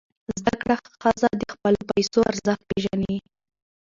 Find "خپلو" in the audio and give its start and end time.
1.53-1.79